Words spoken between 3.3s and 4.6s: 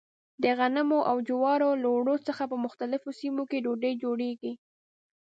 کې ډوډۍ جوړېږي.